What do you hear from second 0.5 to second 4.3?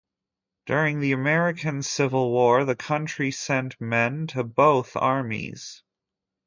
During the American Civil War, the county sent men